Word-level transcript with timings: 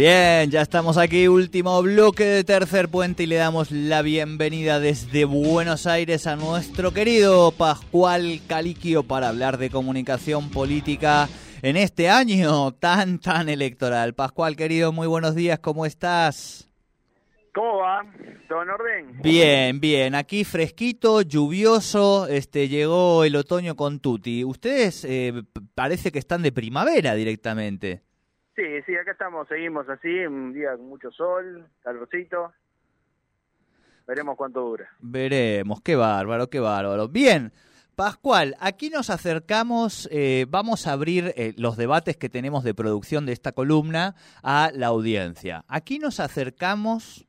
Bien, 0.00 0.50
ya 0.50 0.62
estamos 0.62 0.96
aquí, 0.96 1.28
último 1.28 1.82
bloque 1.82 2.24
de 2.24 2.42
Tercer 2.42 2.88
Puente 2.88 3.24
y 3.24 3.26
le 3.26 3.36
damos 3.36 3.70
la 3.70 4.00
bienvenida 4.00 4.80
desde 4.80 5.26
Buenos 5.26 5.86
Aires 5.86 6.26
a 6.26 6.36
nuestro 6.36 6.94
querido 6.94 7.52
Pascual 7.52 8.40
Caliquio 8.48 9.02
para 9.02 9.28
hablar 9.28 9.58
de 9.58 9.68
comunicación 9.68 10.48
política 10.48 11.28
en 11.60 11.76
este 11.76 12.08
año 12.08 12.72
tan, 12.72 13.18
tan 13.18 13.50
electoral. 13.50 14.14
Pascual, 14.14 14.56
querido, 14.56 14.90
muy 14.90 15.06
buenos 15.06 15.34
días, 15.34 15.58
¿cómo 15.58 15.84
estás? 15.84 16.66
¿Cómo 17.54 17.80
va? 17.80 18.02
¿Todo 18.48 18.62
en 18.62 18.70
orden? 18.70 19.20
Bien, 19.22 19.80
bien. 19.80 20.14
Aquí 20.14 20.44
fresquito, 20.44 21.20
lluvioso, 21.20 22.26
este 22.26 22.68
llegó 22.68 23.24
el 23.24 23.36
otoño 23.36 23.76
con 23.76 24.00
Tuti. 24.00 24.46
Ustedes 24.46 25.04
eh, 25.04 25.42
parece 25.74 26.10
que 26.10 26.20
están 26.20 26.40
de 26.40 26.52
primavera 26.52 27.14
directamente. 27.14 28.00
Sí, 28.60 28.66
sí, 28.84 28.94
acá 28.94 29.12
estamos, 29.12 29.48
seguimos 29.48 29.88
así, 29.88 30.26
un 30.26 30.52
día 30.52 30.76
con 30.76 30.86
mucho 30.90 31.10
sol, 31.12 31.66
calorcito. 31.82 32.52
Veremos 34.06 34.36
cuánto 34.36 34.60
dura. 34.60 34.90
Veremos, 35.00 35.80
qué 35.80 35.96
bárbaro, 35.96 36.50
qué 36.50 36.60
bárbaro. 36.60 37.08
Bien, 37.08 37.52
Pascual, 37.94 38.56
aquí 38.60 38.90
nos 38.90 39.08
acercamos, 39.08 40.10
eh, 40.12 40.44
vamos 40.50 40.86
a 40.86 40.92
abrir 40.92 41.32
eh, 41.36 41.54
los 41.56 41.78
debates 41.78 42.18
que 42.18 42.28
tenemos 42.28 42.62
de 42.62 42.74
producción 42.74 43.24
de 43.24 43.32
esta 43.32 43.52
columna 43.52 44.14
a 44.42 44.70
la 44.74 44.88
audiencia. 44.88 45.64
Aquí 45.66 45.98
nos 45.98 46.20
acercamos 46.20 47.26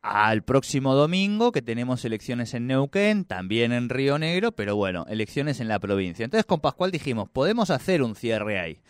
al 0.00 0.42
próximo 0.42 0.94
domingo, 0.94 1.52
que 1.52 1.60
tenemos 1.60 2.02
elecciones 2.06 2.54
en 2.54 2.66
Neuquén, 2.66 3.26
también 3.26 3.72
en 3.72 3.90
Río 3.90 4.18
Negro, 4.18 4.52
pero 4.52 4.74
bueno, 4.74 5.04
elecciones 5.10 5.60
en 5.60 5.68
la 5.68 5.78
provincia. 5.80 6.24
Entonces 6.24 6.46
con 6.46 6.60
Pascual 6.60 6.90
dijimos, 6.90 7.28
podemos 7.28 7.68
hacer 7.68 8.02
un 8.02 8.14
cierre 8.14 8.58
ahí. 8.58 8.80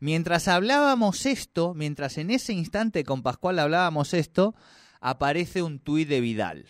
Mientras 0.00 0.46
hablábamos 0.46 1.26
esto, 1.26 1.74
mientras 1.74 2.18
en 2.18 2.30
ese 2.30 2.52
instante 2.52 3.04
con 3.04 3.22
Pascual 3.22 3.58
hablábamos 3.58 4.14
esto, 4.14 4.54
aparece 5.00 5.62
un 5.62 5.80
tuit 5.80 6.08
de 6.08 6.20
Vidal, 6.20 6.66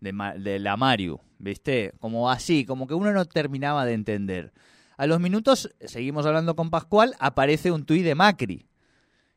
de, 0.00 0.58
la 0.58 0.76
Mariu, 0.76 1.20
¿viste? 1.38 1.92
Como 2.00 2.30
así, 2.30 2.64
como 2.64 2.86
que 2.86 2.94
uno 2.94 3.12
no 3.12 3.24
terminaba 3.26 3.84
de 3.84 3.94
entender. 3.94 4.52
A 4.96 5.06
los 5.06 5.20
minutos, 5.20 5.70
seguimos 5.80 6.26
hablando 6.26 6.56
con 6.56 6.70
Pascual, 6.70 7.14
aparece 7.20 7.70
un 7.70 7.84
tuit 7.84 8.04
de 8.04 8.16
Macri. 8.16 8.66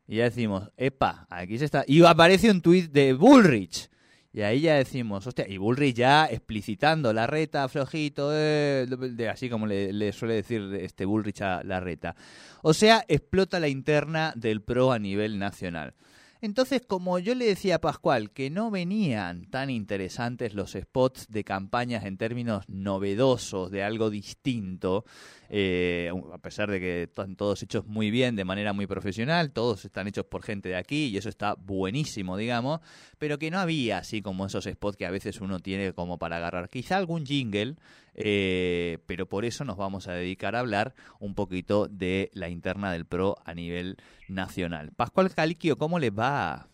Y 0.07 0.17
ya 0.17 0.23
decimos, 0.23 0.71
epa, 0.75 1.27
aquí 1.29 1.59
se 1.59 1.65
está. 1.65 1.83
Y 1.87 2.03
aparece 2.03 2.49
un 2.49 2.61
tuit 2.61 2.91
de 2.91 3.13
Bullrich. 3.13 3.89
Y 4.33 4.41
ahí 4.43 4.61
ya 4.61 4.75
decimos, 4.75 5.27
hostia, 5.27 5.45
y 5.47 5.57
Bullrich 5.57 5.95
ya 5.95 6.25
explicitando 6.25 7.11
la 7.11 7.27
reta, 7.27 7.67
flojito, 7.67 8.29
eh, 8.33 8.87
de, 8.87 9.29
así 9.29 9.49
como 9.49 9.67
le, 9.67 10.13
suele 10.13 10.35
decir 10.35 10.73
este 10.79 11.03
Bullrich 11.03 11.41
a 11.41 11.63
la 11.63 11.81
reta. 11.81 12.15
O 12.61 12.73
sea, 12.73 13.03
explota 13.09 13.59
la 13.59 13.67
interna 13.67 14.31
del 14.37 14.61
PRO 14.61 14.93
a 14.93 14.99
nivel 14.99 15.37
nacional. 15.37 15.95
Entonces, 16.43 16.81
como 16.87 17.19
yo 17.19 17.35
le 17.35 17.45
decía 17.45 17.75
a 17.75 17.81
Pascual, 17.81 18.31
que 18.31 18.49
no 18.49 18.71
venían 18.71 19.45
tan 19.45 19.69
interesantes 19.69 20.55
los 20.55 20.71
spots 20.71 21.27
de 21.29 21.43
campañas 21.43 22.03
en 22.03 22.17
términos 22.17 22.67
novedosos, 22.67 23.69
de 23.69 23.83
algo 23.83 24.09
distinto, 24.09 25.05
eh, 25.49 26.11
a 26.33 26.37
pesar 26.39 26.71
de 26.71 26.79
que 26.79 27.03
están 27.03 27.35
todos 27.35 27.61
hechos 27.61 27.85
muy 27.85 28.09
bien, 28.09 28.35
de 28.35 28.43
manera 28.43 28.73
muy 28.73 28.87
profesional, 28.87 29.51
todos 29.51 29.85
están 29.85 30.07
hechos 30.07 30.25
por 30.25 30.41
gente 30.41 30.69
de 30.69 30.77
aquí 30.77 31.09
y 31.09 31.17
eso 31.17 31.29
está 31.29 31.53
buenísimo, 31.53 32.35
digamos, 32.37 32.79
pero 33.19 33.37
que 33.37 33.51
no 33.51 33.59
había 33.59 33.99
así 33.99 34.23
como 34.23 34.47
esos 34.47 34.63
spots 34.63 34.97
que 34.97 35.05
a 35.05 35.11
veces 35.11 35.41
uno 35.41 35.59
tiene 35.59 35.93
como 35.93 36.17
para 36.17 36.37
agarrar. 36.37 36.69
Quizá 36.69 36.97
algún 36.97 37.23
jingle, 37.23 37.75
eh, 38.15 38.97
pero 39.07 39.25
por 39.25 39.45
eso 39.45 39.65
nos 39.65 39.77
vamos 39.77 40.07
a 40.07 40.13
dedicar 40.13 40.55
a 40.55 40.59
hablar 40.59 40.93
un 41.19 41.35
poquito 41.35 41.87
de 41.87 42.29
la 42.33 42.49
interna 42.49 42.91
del 42.91 43.05
PRO 43.05 43.37
a 43.45 43.53
nivel 43.53 43.97
nacional. 44.27 44.91
Pascual 44.95 45.33
Caliquio, 45.35 45.77
¿cómo 45.77 45.99
les 45.99 46.11
va? 46.11 46.67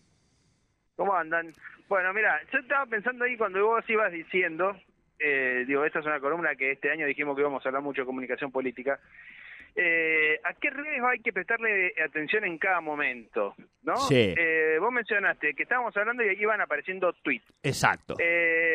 ¿Cómo 0.96 1.14
andan? 1.14 1.52
Bueno, 1.88 2.12
mira, 2.12 2.40
yo 2.52 2.58
estaba 2.58 2.86
pensando 2.86 3.24
ahí 3.24 3.36
cuando 3.36 3.64
vos 3.64 3.84
ibas 3.88 4.12
diciendo 4.12 4.76
eh, 5.18 5.64
digo, 5.66 5.84
esta 5.84 5.98
es 5.98 6.06
una 6.06 6.20
columna 6.20 6.54
que 6.54 6.72
este 6.72 6.90
año 6.90 7.06
dijimos 7.06 7.34
que 7.34 7.42
íbamos 7.42 7.64
a 7.64 7.68
hablar 7.68 7.82
mucho 7.82 8.02
de 8.02 8.06
comunicación 8.06 8.52
política. 8.52 9.00
Eh, 9.74 10.40
¿A 10.44 10.54
qué 10.54 10.70
redes 10.70 11.00
hay 11.04 11.20
que 11.20 11.32
prestarle 11.32 11.92
atención 12.04 12.44
en 12.44 12.58
cada 12.58 12.80
momento? 12.80 13.54
¿no? 13.82 13.96
Sí. 13.96 14.34
Eh, 14.36 14.76
vos 14.80 14.92
mencionaste 14.92 15.54
que 15.54 15.62
estábamos 15.62 15.96
hablando 15.96 16.24
y 16.24 16.28
ahí 16.28 16.36
iban 16.40 16.60
apareciendo 16.60 17.12
tweets. 17.22 17.46
Exacto. 17.62 18.14
Eh, 18.18 18.67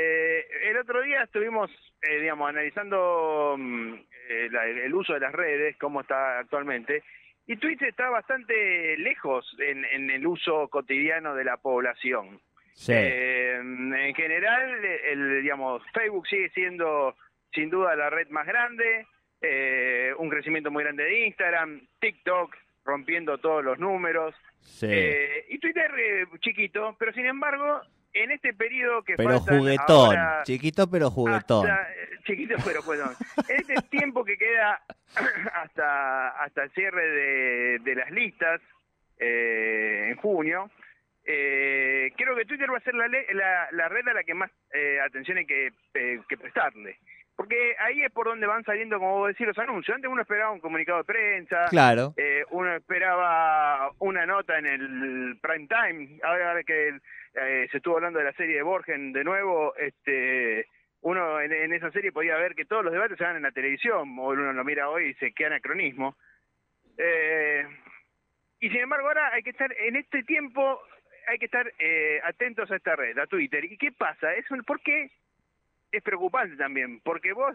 otro 0.84 1.02
día 1.02 1.24
estuvimos, 1.24 1.70
eh, 2.02 2.20
digamos, 2.22 2.50
analizando 2.50 3.56
mm, 3.58 3.94
eh, 4.30 4.48
la, 4.52 4.66
el 4.66 4.94
uso 4.94 5.14
de 5.14 5.20
las 5.22 5.34
redes, 5.34 5.76
cómo 5.78 6.02
está 6.02 6.40
actualmente, 6.40 7.04
y 7.48 7.58
Twitch 7.58 7.82
está 7.82 8.10
bastante 8.10 8.96
lejos 8.98 9.46
en, 9.60 9.84
en 9.86 10.10
el 10.12 10.26
uso 10.26 10.68
cotidiano 10.70 11.36
de 11.36 11.44
la 11.44 11.58
población. 11.58 12.40
Sí. 12.74 12.94
Eh, 12.96 13.56
en 13.58 14.16
general, 14.16 14.84
el, 14.86 15.42
digamos, 15.42 15.84
Facebook 15.94 16.28
sigue 16.28 16.50
siendo 16.52 17.16
sin 17.54 17.70
duda 17.70 17.96
la 17.96 18.10
red 18.10 18.28
más 18.30 18.48
grande, 18.48 19.06
eh, 19.42 20.14
un 20.18 20.30
crecimiento 20.30 20.72
muy 20.72 20.84
grande 20.84 21.04
de 21.04 21.26
Instagram, 21.28 21.82
TikTok 22.00 22.56
rompiendo 22.86 23.38
todos 23.38 23.64
los 23.64 23.78
números, 23.80 24.34
Sí. 24.62 24.88
eh, 24.90 25.46
y 25.50 25.60
Twitter 25.60 25.92
eh, 25.98 26.26
chiquito, 26.40 26.96
pero 26.98 27.12
sin 27.12 27.26
embargo, 27.26 27.82
en 28.14 28.32
este 28.32 28.54
periodo 28.54 29.04
que 29.04 29.16
pero 29.16 29.40
juguetón, 29.40 30.16
ahora 30.18 30.44
chiquito 30.44 30.90
pero 30.90 31.10
juguetón. 31.10 31.70
hasta- 31.70 31.92
eh, 31.94 32.10
chiquito 32.26 32.56
pero 32.66 32.82
juguetón. 32.82 33.14
en 33.50 33.56
este 33.58 33.76
tiempo 33.90 34.24
que 34.24 34.38
queda 34.38 34.82
hasta 35.54 36.30
hasta 36.44 36.64
el 36.64 36.72
cierre 36.72 37.06
de, 37.10 37.80
de 37.80 37.96
las 37.96 38.12
listas 38.12 38.62
eh, 39.20 40.08
en 40.10 40.16
junio, 40.18 40.70
eh, 41.26 42.12
creo 42.18 42.36
que 42.36 42.46
Twitter 42.46 42.70
va 42.72 42.78
a 42.78 42.82
ser 42.82 42.94
la, 42.96 43.08
la, 43.08 43.68
la 43.72 43.90
red 43.90 44.08
a 44.08 44.14
la 44.14 44.24
que 44.24 44.34
más 44.34 44.52
eh, 44.74 45.00
atención 45.00 45.38
hay 45.38 45.46
que, 45.46 45.72
eh, 45.94 46.20
que 46.28 46.38
prestarle. 46.38 46.98
Porque 47.36 47.76
ahí 47.80 48.04
es 48.04 48.12
por 48.12 48.28
donde 48.28 48.46
van 48.46 48.64
saliendo, 48.64 49.00
como 49.00 49.18
vos 49.20 49.30
decís, 49.30 49.48
los 49.48 49.58
anuncios. 49.58 49.96
Antes 49.96 50.12
uno 50.12 50.22
esperaba 50.22 50.52
un 50.52 50.60
comunicado 50.60 51.00
de 51.00 51.04
prensa, 51.06 51.66
Claro. 51.70 52.14
eh, 52.18 52.44
uno 52.52 52.76
esperaba 52.76 53.92
una 54.00 54.26
nota 54.28 54.60
en 54.60 54.66
el 54.68 55.38
prime 55.42 55.68
time. 55.68 56.20
Ahora 56.24 56.62
que 56.64 57.00
eh, 57.36 57.68
se 57.72 57.78
estuvo 57.78 57.96
hablando 57.96 58.20
de 58.20 58.26
la 58.26 58.34
serie 58.34 58.58
de 58.58 58.64
Borgen 58.64 59.14
de 59.14 59.24
nuevo, 59.24 59.76
este 59.76 60.68
uno 61.02 61.42
en, 61.42 61.74
esa 61.74 61.92
serie 61.92 62.14
podía 62.14 62.38
ver 62.38 62.56
que 62.56 62.66
todos 62.66 62.84
los 62.84 62.94
debates 62.94 63.18
se 63.18 63.24
dan 63.26 63.36
en 63.36 63.44
la 63.44 63.52
televisión, 63.52 64.18
o 64.18 64.30
uno 64.30 64.54
lo 64.54 64.64
mira 64.64 64.90
hoy 64.90 65.04
y 65.04 65.08
dice, 65.08 65.34
qué 65.34 65.46
anacronismo. 65.46 66.16
Eh, 66.98 67.66
y 68.62 68.70
sin 68.70 68.80
embargo 68.80 69.08
ahora 69.08 69.34
hay 69.34 69.44
que 69.44 69.50
estar, 69.50 69.74
en 69.78 69.98
este 69.98 70.24
tiempo, 70.24 70.82
hay 71.28 71.38
que 71.40 71.46
estar 71.46 71.72
eh, 71.78 72.22
atentos 72.24 72.72
a 72.72 72.78
esta 72.78 72.96
red, 72.96 73.18
a 73.18 73.28
Twitter. 73.28 73.66
¿Y 73.66 73.78
qué 73.78 73.92
pasa? 73.92 74.34
Es 74.34 74.50
un, 74.50 74.64
¿Por 74.64 74.80
qué? 74.82 75.12
Es 75.92 76.02
preocupante 76.02 76.56
también, 76.56 77.02
porque 77.02 77.34
vos 77.34 77.54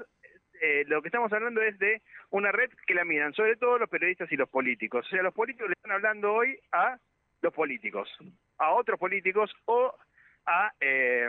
eh, 0.61 0.85
lo 0.87 1.01
que 1.01 1.09
estamos 1.09 1.33
hablando 1.33 1.63
es 1.63 1.79
de 1.79 2.03
una 2.31 2.53
red 2.53 2.71
que 2.87 2.95
la 2.95 3.05
miran 3.05 3.33
sobre 3.33 3.57
todo 3.57 3.79
los 3.79 3.89
periodistas 3.89 4.31
y 4.31 4.37
los 4.37 4.49
políticos. 4.49 5.07
O 5.07 5.09
sea, 5.09 5.23
los 5.23 5.35
políticos 5.35 5.69
le 5.69 5.75
están 5.75 5.93
hablando 5.93 6.35
hoy 6.35 6.59
a 6.73 6.99
los 7.41 7.55
políticos, 7.55 8.15
a 8.59 8.71
otros 8.73 8.99
políticos 8.99 9.55
o 9.67 9.95
a 10.47 10.73
eh, 10.81 11.29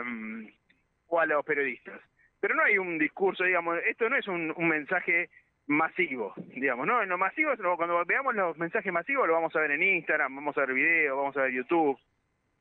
o 1.08 1.20
a 1.20 1.26
los 1.26 1.44
periodistas. 1.44 2.00
Pero 2.40 2.54
no 2.54 2.62
hay 2.62 2.78
un 2.78 2.98
discurso, 2.98 3.44
digamos, 3.44 3.78
esto 3.86 4.08
no 4.08 4.16
es 4.16 4.26
un, 4.28 4.52
un 4.56 4.68
mensaje 4.68 5.28
masivo, 5.66 6.32
digamos, 6.54 6.86
¿no? 6.86 7.02
En 7.02 7.08
lo 7.08 7.18
masivo, 7.18 7.54
lo- 7.56 7.76
cuando 7.76 8.04
veamos 8.04 8.34
los 8.34 8.56
mensajes 8.58 8.92
masivos, 8.92 9.26
lo 9.26 9.34
vamos 9.34 9.54
a 9.54 9.60
ver 9.60 9.72
en 9.72 9.82
Instagram, 9.82 10.34
vamos 10.34 10.56
a 10.56 10.60
ver 10.62 10.74
video, 10.74 11.16
vamos 11.16 11.36
a 11.36 11.42
ver 11.42 11.52
YouTube, 11.52 11.98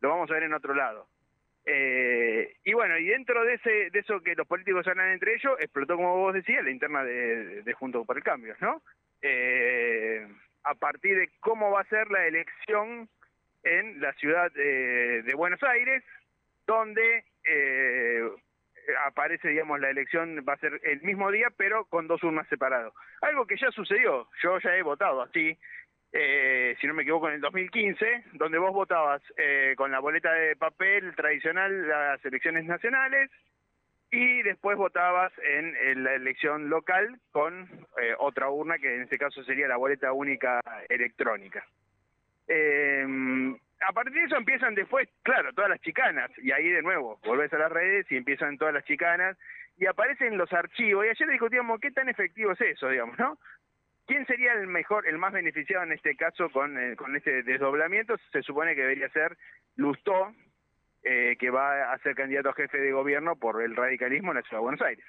lo 0.02 0.10
vamos 0.10 0.30
a 0.30 0.34
ver 0.34 0.44
en 0.44 0.54
otro 0.54 0.74
lado. 0.74 1.08
Eh, 1.66 2.56
y 2.64 2.74
bueno, 2.74 2.98
y 2.98 3.06
dentro 3.06 3.44
de 3.44 3.54
ese 3.56 3.90
de 3.92 4.00
eso 4.00 4.22
que 4.22 4.36
los 4.36 4.48
políticos 4.48 4.88
hablan 4.88 5.10
entre 5.12 5.36
ellos, 5.36 5.56
explotó, 5.60 5.96
como 5.96 6.18
vos 6.18 6.34
decías, 6.34 6.64
la 6.64 6.72
interna 6.72 7.04
de, 7.04 7.62
de 7.64 7.74
Juntos 7.74 8.06
por 8.06 8.18
el 8.18 8.24
Cambio, 8.24 8.56
¿no? 8.60 8.82
Eh, 9.22 10.28
a 10.64 10.74
partir 10.76 11.18
de 11.18 11.30
cómo 11.40 11.72
va 11.72 11.82
a 11.82 11.86
ser 11.86 12.10
la 12.12 12.26
elección 12.28 13.08
en 13.64 14.02
la 14.02 14.14
ciudad 14.14 14.52
de, 14.52 15.24
de 15.24 15.34
Buenos 15.34 15.62
Aires, 15.64 16.04
donde 16.66 17.26
eh, 17.46 18.30
aparece, 19.08 19.50
digamos, 19.50 19.80
la 19.80 19.90
elección 19.90 20.44
va 20.48 20.54
a 20.54 20.58
ser 20.58 20.80
el 20.84 21.02
mismo 21.02 21.32
día, 21.32 21.48
pero 21.56 21.86
con 21.86 22.08
dos 22.08 22.24
urnas 22.24 22.48
separadas. 22.48 22.94
Algo 23.22 23.46
que 23.46 23.58
ya 23.58 23.72
sucedió, 23.72 24.28
yo 24.42 24.60
ya 24.60 24.76
he 24.76 24.82
votado 24.82 25.22
así, 25.22 25.58
eh, 26.12 26.76
si 26.82 26.88
no 26.88 26.94
me 26.94 27.04
equivoco, 27.04 27.28
en 27.28 27.36
el 27.36 27.42
2015, 27.42 28.26
donde 28.34 28.58
vos 28.58 28.74
votabas 28.74 29.22
eh, 29.38 29.76
con 29.78 29.92
la 29.92 30.00
boleta 30.00 30.32
de 30.34 30.56
papel 30.56 31.16
tradicional 31.16 31.88
las 31.88 32.24
elecciones 32.26 32.66
nacionales 32.66 33.30
y 34.12 34.42
después 34.42 34.76
votabas 34.76 35.32
en, 35.38 35.76
en 35.76 36.04
la 36.04 36.16
elección 36.16 36.70
local 36.70 37.20
con 37.32 37.70
eh, 38.02 38.16
otra 38.18 38.50
urna, 38.50 38.80
que 38.80 38.96
en 38.96 39.04
este 39.04 39.20
caso 39.20 39.44
sería 39.44 39.68
la 39.68 39.78
boleta 39.78 40.12
única 40.12 40.62
electrónica. 40.90 41.64
Eh, 42.50 43.06
a 43.88 43.94
partir 43.94 44.14
de 44.14 44.24
eso 44.24 44.36
empiezan 44.36 44.76
después, 44.76 45.08
claro, 45.24 45.54
todas 45.54 45.70
las 45.70 45.80
chicanas, 45.82 46.30
y 46.40 46.52
ahí 46.52 46.70
de 46.70 46.82
nuevo, 46.82 47.20
volvés 47.24 47.54
a 47.54 47.60
las 47.60 47.72
redes 47.72 48.12
y 48.12 48.18
empiezan 48.18 48.58
todas 48.58 48.74
las 48.74 48.84
chicanas, 48.84 49.38
y 49.78 49.86
aparecen 49.86 50.38
los 50.38 50.52
archivos, 50.52 51.06
y 51.06 51.10
ayer 51.10 51.30
discutíamos 51.30 51.80
qué 51.80 51.92
tan 51.92 52.10
efectivo 52.10 52.52
es 52.52 52.62
eso, 52.62 52.90
digamos, 52.90 53.18
¿no? 53.18 53.38
¿Quién 54.06 54.26
sería 54.26 54.54
el 54.54 54.68
mejor, 54.68 55.08
el 55.08 55.20
más 55.20 55.32
beneficiado 55.32 55.84
en 55.84 55.92
este 55.92 56.16
caso 56.16 56.50
con, 56.50 56.78
eh, 56.78 56.96
este 57.16 57.44
desdoblamiento? 57.44 58.18
Se 58.32 58.42
supone 58.42 58.74
que 58.74 58.82
debería 58.82 59.08
ser 59.10 59.38
Lustó, 59.76 60.34
eh, 61.04 61.38
que 61.40 61.52
va 61.52 61.94
a 61.94 61.98
ser 62.00 62.16
candidato 62.16 62.50
a 62.50 62.54
jefe 62.54 62.80
de 62.80 62.92
gobierno 62.92 63.36
por 63.36 63.62
el 63.62 63.76
radicalismo 63.76 64.32
en 64.32 64.38
la 64.38 64.42
ciudad 64.42 64.58
de 64.58 64.64
Buenos 64.64 64.82
Aires. 64.82 65.06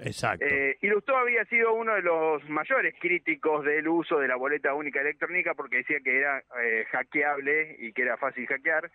Exacto. 0.00 0.46
Eh, 0.46 0.78
y 0.80 0.86
Lustó 0.86 1.16
había 1.16 1.44
sido 1.46 1.74
uno 1.74 1.94
de 1.94 2.02
los 2.02 2.48
mayores 2.48 2.94
críticos 2.98 3.64
del 3.64 3.86
uso 3.88 4.18
de 4.18 4.28
la 4.28 4.36
boleta 4.36 4.74
única 4.74 5.00
electrónica 5.00 5.54
porque 5.54 5.78
decía 5.78 6.00
que 6.00 6.18
era 6.18 6.42
eh, 6.62 6.86
hackeable 6.90 7.76
y 7.78 7.92
que 7.92 8.02
era 8.02 8.16
fácil 8.16 8.46
hackear 8.46 8.90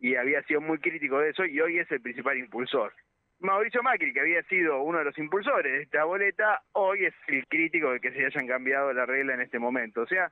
y 0.00 0.16
había 0.16 0.42
sido 0.42 0.60
muy 0.60 0.78
crítico 0.78 1.18
de 1.18 1.30
eso 1.30 1.46
y 1.46 1.60
hoy 1.60 1.78
es 1.78 1.90
el 1.90 2.02
principal 2.02 2.36
impulsor. 2.36 2.92
Mauricio 3.40 3.82
Macri, 3.82 4.12
que 4.12 4.20
había 4.20 4.42
sido 4.44 4.82
uno 4.82 4.98
de 4.98 5.04
los 5.04 5.18
impulsores 5.18 5.72
de 5.72 5.82
esta 5.82 6.04
boleta, 6.04 6.62
hoy 6.72 7.06
es 7.06 7.14
el 7.28 7.46
crítico 7.46 7.92
de 7.92 8.00
que 8.00 8.12
se 8.12 8.24
hayan 8.24 8.46
cambiado 8.46 8.92
la 8.92 9.06
regla 9.06 9.34
en 9.34 9.40
este 9.40 9.58
momento. 9.58 10.02
O 10.02 10.06
sea, 10.06 10.30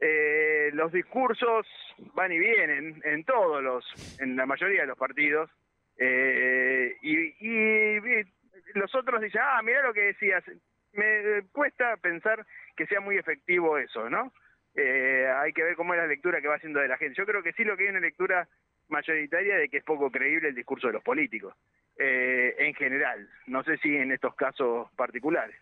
eh, 0.00 0.70
los 0.72 0.92
discursos 0.92 1.66
van 2.14 2.32
y 2.32 2.38
vienen 2.38 3.00
en 3.04 3.24
todos 3.24 3.62
los, 3.62 3.84
en 4.20 4.36
la 4.36 4.46
mayoría 4.46 4.80
de 4.80 4.86
los 4.88 4.98
partidos, 4.98 5.50
eh, 5.98 6.96
y, 7.02 7.16
y, 7.16 7.98
y 7.98 8.24
los 8.74 8.94
otros 8.94 9.20
dicen, 9.20 9.40
ah, 9.42 9.60
mira 9.62 9.82
lo 9.82 9.92
que 9.92 10.02
decías, 10.02 10.44
me 10.92 11.42
cuesta 11.52 11.96
pensar 11.96 12.46
que 12.76 12.86
sea 12.86 13.00
muy 13.00 13.16
efectivo 13.16 13.78
eso, 13.78 14.08
¿no? 14.10 14.32
Eh, 14.74 15.26
hay 15.36 15.52
que 15.52 15.62
ver 15.62 15.76
cómo 15.76 15.94
es 15.94 16.00
la 16.00 16.06
lectura 16.06 16.40
que 16.40 16.48
va 16.48 16.56
haciendo 16.56 16.80
de 16.80 16.88
la 16.88 16.96
gente. 16.96 17.14
Yo 17.18 17.26
creo 17.26 17.42
que 17.42 17.52
sí 17.52 17.64
lo 17.64 17.76
que 17.76 17.84
hay 17.84 17.90
una 17.90 18.00
lectura 18.00 18.48
mayoritaria 18.88 19.56
de 19.56 19.68
que 19.68 19.78
es 19.78 19.84
poco 19.84 20.10
creíble 20.10 20.48
el 20.48 20.54
discurso 20.54 20.86
de 20.86 20.94
los 20.94 21.02
políticos, 21.02 21.54
eh, 21.98 22.54
en 22.58 22.74
general. 22.74 23.28
No 23.46 23.62
sé 23.64 23.78
si 23.78 23.96
en 23.96 24.12
estos 24.12 24.34
casos 24.34 24.88
particulares. 24.96 25.56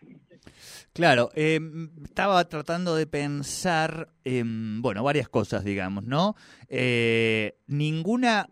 Claro, 0.93 1.31
eh, 1.35 1.61
estaba 2.05 2.49
tratando 2.49 2.95
de 2.97 3.07
pensar, 3.07 4.09
eh, 4.25 4.43
bueno, 4.45 5.03
varias 5.03 5.29
cosas, 5.29 5.65
digamos, 5.65 6.05
¿no? 6.05 6.35
Eh, 6.69 7.55
ninguna 7.67 8.49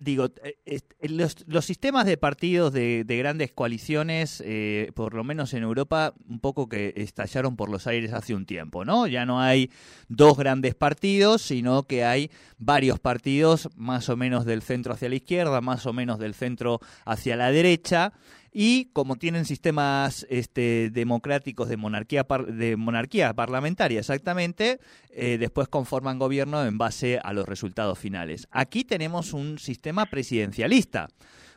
digo, 0.00 0.30
eh, 0.42 0.80
los, 1.02 1.36
los, 1.46 1.64
sistemas 1.64 2.06
de 2.06 2.16
partidos 2.16 2.72
de, 2.72 3.04
de 3.04 3.18
grandes 3.18 3.52
coaliciones, 3.52 4.42
eh, 4.44 4.90
por 4.94 5.14
lo 5.14 5.22
menos 5.22 5.52
en 5.52 5.62
Europa, 5.62 6.14
un 6.26 6.40
poco 6.40 6.68
que 6.68 6.94
estallaron 6.96 7.54
por 7.54 7.68
los 7.68 7.86
aires 7.86 8.14
hace 8.14 8.34
un 8.34 8.46
tiempo, 8.46 8.84
¿no? 8.86 9.06
Ya 9.06 9.26
no 9.26 9.40
hay 9.40 9.70
dos 10.08 10.38
grandes 10.38 10.74
partidos, 10.74 11.42
sino 11.42 11.82
que 11.84 12.04
hay 12.04 12.30
varios 12.58 12.98
partidos 12.98 13.68
más 13.76 14.08
o 14.08 14.16
menos 14.16 14.46
del 14.46 14.62
centro 14.62 14.94
hacia 14.94 15.10
la 15.10 15.16
izquierda, 15.16 15.60
más 15.60 15.84
o 15.84 15.92
menos 15.92 16.18
del 16.18 16.34
centro 16.34 16.80
hacia 17.04 17.36
la 17.36 17.52
derecha. 17.52 18.14
Y 18.52 18.86
como 18.86 19.16
tienen 19.16 19.44
sistemas 19.44 20.26
este, 20.28 20.90
democráticos 20.90 21.68
de 21.68 21.76
monarquía, 21.76 22.24
par 22.24 22.46
de 22.46 22.76
monarquía 22.76 23.32
parlamentaria 23.34 24.00
exactamente, 24.00 24.80
eh, 25.10 25.38
después 25.38 25.68
conforman 25.68 26.18
gobierno 26.18 26.64
en 26.64 26.76
base 26.76 27.20
a 27.22 27.32
los 27.32 27.46
resultados 27.46 27.98
finales. 27.98 28.48
Aquí 28.50 28.84
tenemos 28.84 29.32
un 29.32 29.58
sistema 29.58 30.06
presidencialista 30.06 31.08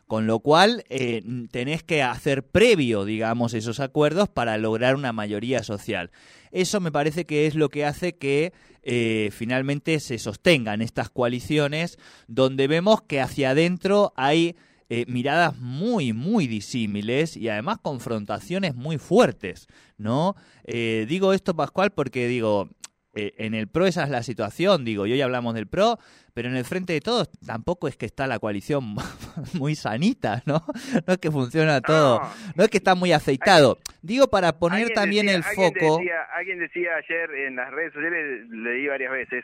con 0.05 0.27
lo 0.27 0.41
cual 0.41 0.83
eh, 0.89 1.23
tenés 1.49 1.81
que 1.81 2.03
hacer 2.03 2.43
previo, 2.43 3.05
digamos, 3.05 3.53
esos 3.53 3.79
acuerdos 3.79 4.29
para 4.29 4.57
lograr 4.57 4.95
una 4.95 5.13
mayoría 5.13 5.63
social. 5.63 6.11
Eso 6.51 6.79
me 6.81 6.91
parece 6.91 7.25
que 7.25 7.47
es 7.47 7.55
lo 7.55 7.69
que 7.69 7.85
hace 7.85 8.15
que 8.15 8.53
eh, 8.83 9.29
finalmente 9.31 9.99
se 9.99 10.19
sostengan 10.19 10.81
estas 10.81 11.09
coaliciones, 11.09 11.97
donde 12.27 12.67
vemos 12.67 13.01
que 13.01 13.21
hacia 13.21 13.51
adentro 13.51 14.13
hay 14.15 14.55
eh, 14.95 15.05
miradas 15.07 15.57
muy, 15.57 16.13
muy 16.13 16.45
disímiles 16.45 17.35
y 17.35 17.49
además 17.49 17.79
confrontaciones 17.81 18.75
muy 18.75 18.99
fuertes, 18.99 19.67
¿no? 19.97 20.35
Eh, 20.65 21.07
digo 21.09 21.33
esto, 21.33 21.55
Pascual, 21.55 21.89
porque 21.89 22.27
digo, 22.27 22.69
eh, 23.15 23.33
en 23.37 23.55
el 23.55 23.67
PRO 23.67 23.87
esa 23.87 24.03
es 24.03 24.11
la 24.11 24.21
situación, 24.21 24.85
digo, 24.85 25.07
y 25.07 25.13
hoy 25.13 25.21
hablamos 25.21 25.55
del 25.55 25.65
PRO, 25.65 25.97
pero 26.35 26.47
en 26.47 26.55
el 26.55 26.63
frente 26.63 26.93
de 26.93 27.01
todos 27.01 27.31
tampoco 27.43 27.87
es 27.87 27.97
que 27.97 28.05
está 28.05 28.27
la 28.27 28.37
coalición 28.37 28.93
muy 29.53 29.73
sanita, 29.73 30.43
¿no? 30.45 30.63
No 31.07 31.13
es 31.13 31.17
que 31.17 31.31
funciona 31.31 31.81
todo, 31.81 32.19
no, 32.19 32.29
no 32.55 32.63
es 32.63 32.69
que 32.69 32.77
está 32.77 32.93
muy 32.93 33.13
aceitado. 33.13 33.79
Digo, 34.03 34.27
para 34.27 34.59
poner 34.59 34.91
también 34.91 35.25
decía, 35.25 35.37
el 35.37 35.43
foco... 35.43 35.97
Decía, 35.97 36.21
alguien 36.35 36.59
decía 36.59 36.89
ayer 36.97 37.31
en 37.47 37.55
las 37.55 37.71
redes 37.71 37.93
sociales, 37.93 38.47
leí 38.49 38.85
varias 38.85 39.11
veces, 39.11 39.43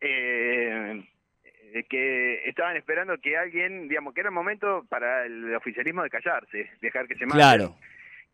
eh, 0.00 1.04
que 1.88 2.48
estaban 2.48 2.76
esperando 2.76 3.18
que 3.18 3.36
alguien, 3.36 3.88
digamos, 3.88 4.14
que 4.14 4.20
era 4.20 4.28
el 4.28 4.34
momento 4.34 4.84
para 4.88 5.26
el 5.26 5.54
oficialismo 5.54 6.02
de 6.02 6.10
callarse, 6.10 6.70
dejar 6.80 7.06
que 7.06 7.16
se 7.16 7.26
mate. 7.26 7.38
Claro. 7.38 7.76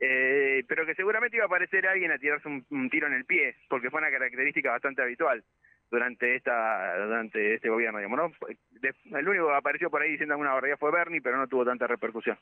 Eh, 0.00 0.64
pero 0.66 0.84
que 0.84 0.94
seguramente 0.94 1.36
iba 1.36 1.44
a 1.44 1.46
aparecer 1.46 1.86
alguien 1.86 2.10
a 2.10 2.18
tirarse 2.18 2.48
un, 2.48 2.64
un, 2.70 2.90
tiro 2.90 3.06
en 3.06 3.14
el 3.14 3.24
pie, 3.24 3.54
porque 3.68 3.90
fue 3.90 4.00
una 4.00 4.10
característica 4.10 4.70
bastante 4.70 5.02
habitual 5.02 5.44
durante 5.90 6.34
esta 6.34 6.96
durante 6.98 7.54
este 7.54 7.68
gobierno, 7.68 7.98
digamos, 7.98 8.18
¿no? 8.18 9.18
El 9.18 9.28
único 9.28 9.48
que 9.48 9.54
apareció 9.54 9.90
por 9.90 10.02
ahí 10.02 10.10
diciendo 10.10 10.34
alguna 10.34 10.52
barbaridad 10.52 10.78
fue 10.78 10.90
Bernie, 10.90 11.20
pero 11.20 11.36
no 11.36 11.46
tuvo 11.46 11.64
tanta 11.64 11.86
repercusión. 11.86 12.36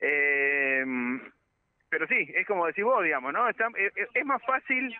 Eh, 0.00 0.84
pero 1.88 2.08
sí, 2.08 2.32
es 2.34 2.46
como 2.46 2.66
decís 2.66 2.82
vos, 2.82 3.04
digamos, 3.04 3.32
¿no? 3.32 3.48
Está, 3.48 3.68
es, 3.76 3.92
es, 4.12 4.24
más 4.26 4.42
fácil 4.42 4.94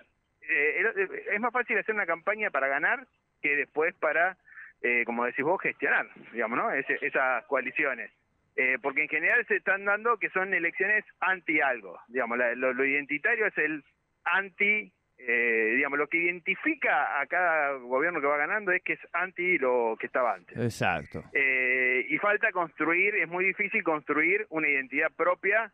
eh, 0.48 1.08
es 1.32 1.40
más 1.40 1.52
fácil 1.52 1.78
hacer 1.78 1.94
una 1.94 2.06
campaña 2.06 2.50
para 2.50 2.68
ganar 2.68 3.06
que 3.42 3.56
después 3.56 3.94
para 3.96 4.36
eh, 4.84 5.02
como 5.06 5.24
decís 5.24 5.42
vos, 5.42 5.60
gestionar, 5.62 6.06
digamos, 6.32 6.58
¿no? 6.58 6.70
Es, 6.70 6.84
esas 7.00 7.44
coaliciones. 7.46 8.12
Eh, 8.54 8.76
porque 8.80 9.02
en 9.02 9.08
general 9.08 9.44
se 9.48 9.56
están 9.56 9.84
dando 9.84 10.18
que 10.18 10.28
son 10.28 10.52
elecciones 10.52 11.04
anti 11.20 11.60
algo, 11.60 11.98
digamos, 12.06 12.38
la, 12.38 12.54
lo, 12.54 12.72
lo, 12.72 12.84
identitario 12.84 13.46
es 13.46 13.58
el 13.58 13.82
anti, 14.24 14.92
eh, 15.18 15.72
digamos, 15.74 15.98
lo 15.98 16.06
que 16.06 16.18
identifica 16.18 17.18
a 17.18 17.26
cada 17.26 17.72
gobierno 17.78 18.20
que 18.20 18.26
va 18.26 18.36
ganando 18.36 18.72
es 18.72 18.82
que 18.82 18.92
es 18.92 19.00
anti 19.14 19.56
lo 19.58 19.96
que 19.98 20.06
estaba 20.06 20.34
antes. 20.34 20.56
Exacto. 20.56 21.24
Eh, 21.32 22.06
y 22.10 22.18
falta 22.18 22.52
construir, 22.52 23.14
es 23.16 23.28
muy 23.28 23.46
difícil 23.46 23.82
construir 23.82 24.46
una 24.50 24.68
identidad 24.68 25.10
propia 25.16 25.72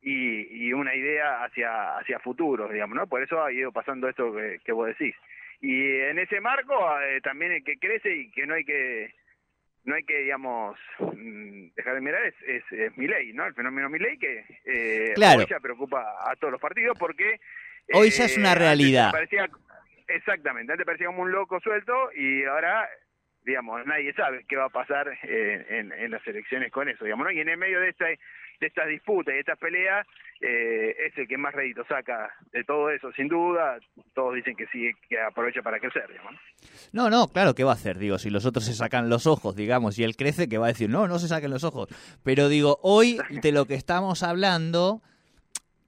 y, 0.00 0.68
y 0.68 0.72
una 0.72 0.94
idea 0.94 1.44
hacia, 1.44 1.98
hacia 1.98 2.18
futuro, 2.18 2.68
digamos, 2.68 2.96
¿no? 2.96 3.06
Por 3.06 3.22
eso 3.22 3.44
ha 3.44 3.52
ido 3.52 3.70
pasando 3.72 4.08
esto 4.08 4.34
que, 4.34 4.58
que 4.64 4.72
vos 4.72 4.88
decís 4.88 5.14
y 5.60 6.00
en 6.00 6.18
ese 6.18 6.40
marco 6.40 6.74
eh, 7.00 7.20
también 7.20 7.52
el 7.52 7.64
que 7.64 7.78
crece 7.78 8.14
y 8.14 8.30
que 8.30 8.46
no 8.46 8.54
hay 8.54 8.64
que 8.64 9.14
no 9.84 9.94
hay 9.94 10.04
que 10.04 10.18
digamos 10.18 10.78
mm, 10.98 11.68
dejar 11.74 11.94
de 11.94 12.00
mirar 12.00 12.24
es, 12.26 12.34
es, 12.46 12.62
es 12.70 12.96
ley 12.96 13.32
no 13.32 13.46
el 13.46 13.54
fenómeno 13.54 13.88
ley 13.88 14.18
que 14.18 14.44
eh, 14.64 15.12
claro. 15.14 15.40
hoy 15.40 15.46
ya 15.48 15.60
preocupa 15.60 16.04
a 16.30 16.36
todos 16.36 16.52
los 16.52 16.60
partidos 16.60 16.96
porque 16.98 17.40
hoy 17.92 18.10
ya 18.10 18.24
es 18.24 18.36
una 18.36 18.54
realidad 18.54 19.10
parecía, 19.10 19.48
exactamente 20.06 20.72
antes 20.72 20.86
parecía 20.86 21.08
como 21.08 21.22
un 21.22 21.32
loco 21.32 21.58
suelto 21.60 22.12
y 22.14 22.44
ahora 22.44 22.88
digamos 23.44 23.84
nadie 23.86 24.12
sabe 24.12 24.44
qué 24.48 24.56
va 24.56 24.66
a 24.66 24.70
pasar 24.70 25.08
eh, 25.24 25.66
en, 25.70 25.92
en 25.92 26.10
las 26.10 26.24
elecciones 26.26 26.70
con 26.70 26.88
eso 26.88 27.04
digamos 27.04 27.24
¿no? 27.26 27.32
y 27.32 27.40
en 27.40 27.48
el 27.48 27.56
medio 27.56 27.80
de 27.80 27.88
esta 27.88 28.06
de 28.60 28.66
estas 28.66 28.88
disputas 28.88 29.32
y 29.32 29.34
de 29.34 29.40
estas 29.40 29.58
peleas 29.58 30.06
eh, 30.40 30.94
es 31.06 31.18
el 31.18 31.26
que 31.26 31.36
más 31.36 31.54
rédito 31.54 31.84
saca 31.86 32.32
de 32.52 32.64
todo 32.64 32.90
eso, 32.90 33.12
sin 33.12 33.28
duda. 33.28 33.78
Todos 34.14 34.34
dicen 34.34 34.56
que 34.56 34.66
sí, 34.68 34.90
que 35.08 35.20
aprovecha 35.20 35.62
para 35.62 35.80
crecer, 35.80 36.08
digamos. 36.08 36.34
No, 36.92 37.10
no, 37.10 37.28
claro 37.28 37.54
que 37.54 37.64
va 37.64 37.72
a 37.72 37.74
hacer, 37.74 37.98
digo, 37.98 38.18
si 38.18 38.30
los 38.30 38.46
otros 38.46 38.64
se 38.64 38.74
sacan 38.74 39.08
los 39.08 39.26
ojos, 39.26 39.56
digamos, 39.56 39.98
y 39.98 40.04
él 40.04 40.16
crece, 40.16 40.48
que 40.48 40.58
va 40.58 40.66
a 40.66 40.68
decir, 40.68 40.90
no, 40.90 41.08
no 41.08 41.18
se 41.18 41.28
saquen 41.28 41.50
los 41.50 41.64
ojos. 41.64 41.88
Pero 42.22 42.48
digo, 42.48 42.78
hoy 42.82 43.18
de 43.30 43.52
lo 43.52 43.66
que 43.66 43.74
estamos 43.74 44.22
hablando 44.22 45.02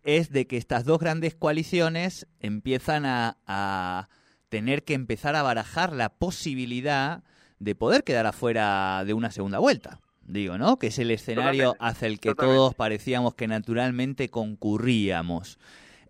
es 0.03 0.31
de 0.33 0.47
que 0.47 0.57
estas 0.57 0.85
dos 0.85 0.99
grandes 0.99 1.35
coaliciones 1.35 2.27
empiezan 2.41 3.05
a, 3.05 3.37
a 3.47 4.09
tener 4.49 4.83
que 4.85 4.95
empezar 4.95 5.37
a 5.37 5.43
barajar 5.43 5.93
la 5.93 6.09
posibilidad 6.09 7.23
de 7.59 7.75
poder 7.75 8.03
quedar 8.05 8.27
afuera 8.27 9.05
de 9.05 9.15
una 9.15 9.31
segunda 9.31 9.59
vuelta. 9.59 10.01
Digo, 10.31 10.59
¿no? 10.59 10.79
Que 10.79 10.89
es 10.89 10.99
el 10.99 11.11
escenario 11.11 11.77
hacia 11.81 12.09
el 12.09 12.21
que 12.21 12.35
todos 12.35 12.75
parecíamos 12.75 13.35
que 13.35 13.49
naturalmente 13.49 14.29
concurríamos. 14.29 15.59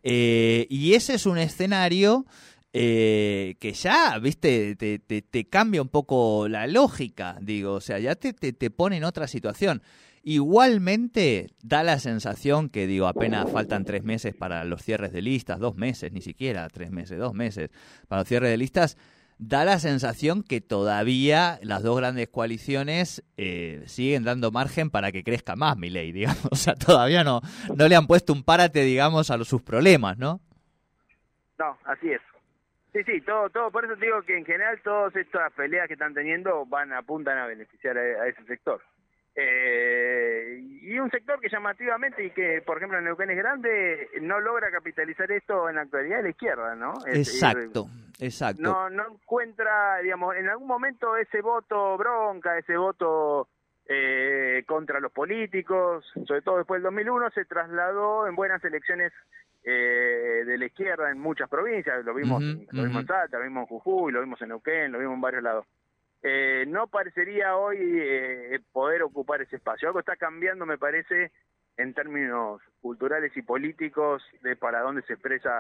Eh, 0.03 0.67
y 0.71 0.95
ese 0.95 1.15
es 1.15 1.27
un 1.27 1.39
escenario 1.39 2.27
eh, 2.73 3.57
que 3.59 3.73
ya, 3.73 4.19
viste, 4.19 4.77
te, 4.77 4.99
te, 4.99 5.45
cambia 5.49 5.83
un 5.83 5.89
poco 5.89 6.47
la 6.49 6.69
lógica, 6.69 7.37
digo, 7.41 7.75
o 7.75 7.81
sea, 7.81 7.99
ya 7.99 8.15
te, 8.15 8.33
te, 8.33 8.71
pone 8.71 8.97
en 8.99 9.05
otra 9.05 9.27
situación. 9.27 9.83
Igualmente 10.23 11.49
da 11.63 11.83
la 11.83 11.99
sensación 11.99 12.69
que, 12.69 12.87
digo, 12.87 13.09
apenas 13.09 13.51
faltan 13.51 13.85
tres 13.85 14.05
meses 14.05 14.35
para 14.35 14.65
los 14.65 14.83
cierres 14.83 15.13
de 15.13 15.23
listas, 15.23 15.59
dos 15.59 15.77
meses, 15.77 16.13
ni 16.13 16.21
siquiera 16.21 16.69
tres 16.69 16.91
meses, 16.91 17.19
dos 17.19 17.35
meses 17.35 17.71
para 18.07 18.21
los 18.21 18.29
cierres 18.29 18.51
de 18.51 18.59
listas, 18.59 18.97
da 19.41 19.65
la 19.65 19.79
sensación 19.79 20.43
que 20.43 20.61
todavía 20.61 21.59
las 21.63 21.83
dos 21.83 21.97
grandes 21.97 22.29
coaliciones 22.29 23.25
eh, 23.39 23.83
siguen 23.87 24.23
dando 24.23 24.51
margen 24.51 24.91
para 24.91 25.13
que 25.13 25.25
crezca 25.25 25.57
más 25.57 25.79
mi 25.79 25.89
ley, 25.89 26.13
digamos. 26.21 26.47
O 26.53 26.57
sea, 26.57 26.75
todavía 26.75 27.25
no, 27.25 27.41
no 27.75 27.89
le 27.89 27.97
han 27.97 28.07
puesto 28.07 28.33
un 28.33 28.45
párate, 28.45 28.83
digamos, 28.83 29.31
a 29.31 29.43
sus 29.45 29.63
problemas, 29.63 30.19
¿no? 30.19 30.41
No, 31.59 31.79
así 31.85 32.13
es. 32.13 32.21
Sí, 32.93 33.03
sí, 33.05 33.21
todo, 33.21 33.49
todo, 33.51 33.71
por 33.71 33.85
eso 33.85 33.95
digo 33.97 34.21
que 34.23 34.37
en 34.37 34.45
general 34.45 34.81
todas 34.83 35.15
estas 35.15 35.53
peleas 35.53 35.87
que 35.87 35.95
están 35.95 36.13
teniendo 36.13 36.67
van 36.67 36.93
apuntan 36.93 37.39
a 37.39 37.47
beneficiar 37.47 37.97
a 37.97 38.27
ese 38.27 38.45
sector. 38.45 38.83
Eh, 39.35 40.61
y 40.83 40.99
un 40.99 41.11
sector 41.11 41.41
que 41.41 41.49
llamativamente 41.49 42.25
y 42.25 42.31
que, 42.31 42.63
por 42.67 42.77
ejemplo, 42.77 42.99
en 42.99 43.05
Neuquén 43.05 43.31
es 43.31 43.37
grande, 43.37 44.09
no 44.21 44.41
logra 44.41 44.71
capitalizar 44.71 45.31
esto 45.31 45.69
en 45.69 45.77
la 45.77 45.83
actualidad 45.83 46.19
de 46.19 46.23
la 46.25 46.31
izquierda, 46.31 46.75
¿no? 46.75 46.95
Exacto, 47.07 47.87
exacto. 48.19 48.63
No, 48.63 48.91
no 48.91 49.13
encuentra, 49.13 49.99
digamos, 49.99 50.35
en 50.37 50.49
algún 50.49 50.67
momento 50.67 51.17
ese 51.17 51.43
voto 51.43 51.97
bronca, 51.97 52.59
ese 52.59 52.77
voto 52.77 53.49
eh, 53.87 54.65
contra 54.67 54.99
los 54.99 55.13
políticos, 55.13 56.05
sobre 56.27 56.43
todo 56.43 56.59
después 56.59 56.79
del 56.79 56.91
2001, 56.91 57.31
se 57.31 57.45
trasladó 57.45 58.27
en 58.27 58.35
buenas 58.35 58.63
elecciones 58.65 59.13
eh, 59.63 60.43
de 60.45 60.59
la 60.59 60.67
izquierda 60.67 61.11
en 61.11 61.19
muchas 61.21 61.49
provincias, 61.49 62.05
lo 62.05 62.15
vimos, 62.15 62.43
lo 62.43 62.83
vimos 62.83 63.03
en 63.03 63.07
Salta, 63.07 63.39
lo 63.39 63.45
vimos 63.45 63.63
en 63.63 63.67
Jujuy, 63.67 64.13
lo 64.13 64.21
vimos 64.21 64.43
en 64.43 64.49
Neuquén, 64.49 64.91
lo 64.91 64.99
vimos 64.99 65.15
en 65.15 65.21
varios 65.21 65.43
lados 65.43 65.67
eh, 66.23 66.65
no 66.69 66.87
parecería 66.89 67.57
hoy 67.57 67.79
eh, 67.81 68.61
poder 68.73 69.03
ocupar 69.03 69.41
ese 69.43 69.57
espacio. 69.57 69.89
Algo 69.89 70.01
está 70.01 70.17
cambiando, 70.17 70.67
me 70.67 70.79
parece, 70.79 71.33
en 71.81 71.95
términos 71.95 72.61
culturales 72.81 73.31
y 73.37 73.43
políticos 73.43 74.23
de 74.43 74.57
para 74.57 74.81
dónde 74.81 75.03
se 75.03 75.13
expresa 75.13 75.51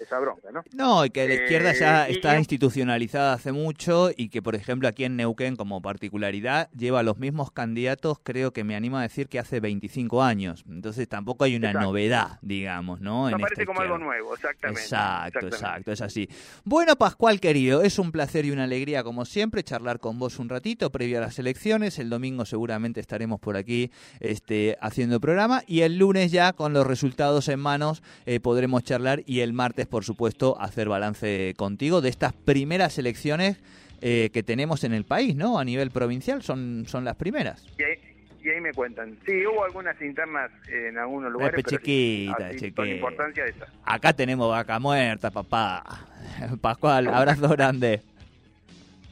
esa 0.00 0.18
bronca, 0.18 0.50
¿no? 0.50 0.64
No, 0.74 1.04
y 1.04 1.10
que 1.10 1.28
la 1.28 1.34
izquierda 1.34 1.72
ya 1.72 2.08
eh, 2.08 2.12
está 2.12 2.36
institucionalizada 2.36 3.34
hace 3.34 3.52
mucho 3.52 4.10
y 4.16 4.28
que, 4.28 4.42
por 4.42 4.54
ejemplo, 4.54 4.88
aquí 4.88 5.04
en 5.04 5.16
Neuquén, 5.16 5.56
como 5.56 5.80
particularidad, 5.80 6.68
lleva 6.72 7.02
los 7.02 7.18
mismos 7.18 7.52
candidatos, 7.52 8.18
creo 8.22 8.52
que 8.52 8.64
me 8.64 8.74
animo 8.74 8.98
a 8.98 9.02
decir 9.02 9.28
que 9.28 9.38
hace 9.38 9.60
25 9.60 10.22
años. 10.22 10.64
Entonces 10.68 11.08
tampoco 11.08 11.44
hay 11.44 11.56
una 11.56 11.72
novedad, 11.72 12.38
digamos, 12.42 13.00
¿no? 13.00 13.30
No 13.30 13.38
parece 13.38 13.66
como 13.66 13.80
algo 13.80 13.98
nuevo, 13.98 14.34
exactamente. 14.34 14.82
Exacto, 14.82 15.46
exacto, 15.46 15.92
es 15.92 16.00
así. 16.00 16.28
Bueno, 16.64 16.96
Pascual, 16.96 17.40
querido, 17.40 17.82
es 17.82 17.98
un 17.98 18.10
placer 18.10 18.44
y 18.46 18.50
una 18.50 18.64
alegría, 18.64 19.04
como 19.04 19.24
siempre, 19.24 19.62
charlar 19.62 20.00
con 20.00 20.18
vos 20.18 20.38
un 20.38 20.48
ratito 20.48 20.90
previo 20.90 21.18
a 21.18 21.20
las 21.20 21.38
elecciones. 21.38 21.98
El 21.98 22.10
domingo 22.10 22.44
seguramente 22.44 23.00
estaremos 23.00 23.38
por 23.38 23.56
aquí 23.56 23.92
este, 24.18 24.76
haciendo 24.80 25.20
programa 25.20 25.62
y 25.66 25.82
el 25.82 25.98
lunes 25.98 26.32
ya 26.32 26.52
con 26.52 26.72
los 26.72 26.86
resultados 26.86 27.48
en 27.48 27.60
manos 27.60 28.02
eh, 28.26 28.40
podremos 28.40 28.82
charlar 28.84 29.22
y 29.26 29.40
el 29.40 29.52
martes, 29.52 29.86
por 29.86 30.04
supuesto, 30.04 30.60
hacer 30.60 30.88
balance 30.88 31.54
contigo 31.56 32.00
de 32.00 32.08
estas 32.08 32.32
primeras 32.32 32.98
elecciones 32.98 33.58
eh, 34.00 34.30
que 34.32 34.42
tenemos 34.42 34.84
en 34.84 34.92
el 34.92 35.04
país, 35.04 35.34
¿no? 35.34 35.58
A 35.58 35.64
nivel 35.64 35.90
provincial 35.90 36.42
son, 36.42 36.84
son 36.86 37.04
las 37.04 37.16
primeras. 37.16 37.64
Y 37.78 38.50
ahí, 38.50 38.60
me 38.60 38.72
cuentan. 38.74 39.16
Sí, 39.24 39.46
hubo 39.46 39.64
algunas 39.64 40.00
internas 40.02 40.50
en 40.68 40.98
algunos 40.98 41.32
lugares. 41.32 41.54
Pero 41.64 41.78
chiquita, 41.78 42.50
chiquita. 42.50 42.86
importancia 42.86 43.44
de 43.44 43.50
esa. 43.50 43.66
Acá 43.84 44.12
tenemos 44.12 44.50
vaca 44.50 44.78
muerta, 44.78 45.30
papá. 45.30 45.82
Pascual, 46.60 47.08
abrazo 47.08 47.48
grande. 47.48 48.02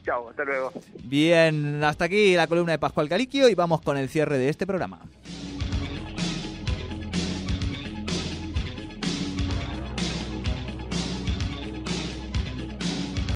Chao, 0.03 0.29
hasta 0.29 0.43
luego. 0.43 0.71
Bien, 1.03 1.83
hasta 1.83 2.05
aquí 2.05 2.35
la 2.35 2.45
columna 2.47 2.73
de 2.73 2.79
Pascual 2.79 3.09
Caliquio 3.09 3.49
y 3.49 3.55
vamos 3.55 3.81
con 3.81 3.97
el 3.97 4.09
cierre 4.09 4.37
de 4.37 4.49
este 4.49 4.67
programa. 4.67 4.99